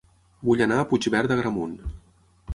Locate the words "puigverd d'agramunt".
0.93-1.79